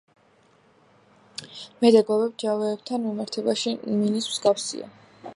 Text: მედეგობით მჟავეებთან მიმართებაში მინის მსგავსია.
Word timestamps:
მედეგობით 1.85 2.33
მჟავეებთან 2.33 3.03
მიმართებაში 3.09 3.75
მინის 3.99 4.31
მსგავსია. 4.33 4.89